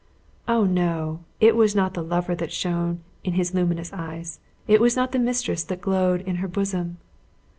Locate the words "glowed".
5.79-6.21